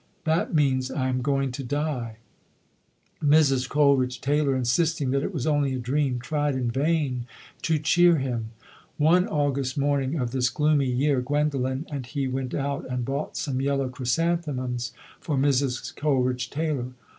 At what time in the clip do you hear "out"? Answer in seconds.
12.55-12.87